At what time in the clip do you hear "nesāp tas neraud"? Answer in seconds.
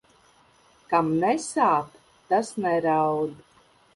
1.23-3.39